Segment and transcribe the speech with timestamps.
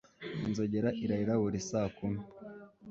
[0.45, 2.21] inzogera irarira buri saa kumi